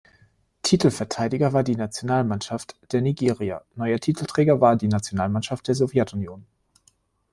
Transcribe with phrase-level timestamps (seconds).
[0.63, 6.47] Titelverteidiger war die Nationalmannschaft der Nigeria, neuer Titelträger war die Nationalmannschaft der Sowjetunion.